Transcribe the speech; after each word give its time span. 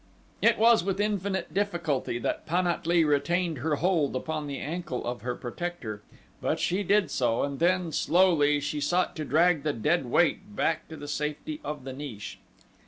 It 0.41 0.57
was 0.57 0.83
with 0.83 0.99
infinite 0.99 1.53
difficulty 1.53 2.17
that 2.17 2.47
Pan 2.47 2.65
at 2.65 2.87
lee 2.87 3.03
retained 3.03 3.59
her 3.59 3.75
hold 3.75 4.15
upon 4.15 4.47
the 4.47 4.57
ankle 4.57 5.05
of 5.05 5.21
her 5.21 5.35
protector, 5.35 6.01
but 6.41 6.59
she 6.59 6.81
did 6.81 7.11
so 7.11 7.43
and 7.43 7.59
then, 7.59 7.91
slowly, 7.91 8.59
she 8.59 8.81
sought 8.81 9.15
to 9.17 9.25
drag 9.25 9.61
the 9.61 9.73
dead 9.73 10.07
weight 10.07 10.55
back 10.55 10.87
to 10.87 10.97
the 10.97 11.07
safety 11.07 11.59
of 11.63 11.83
the 11.83 11.93
niche. 11.93 12.39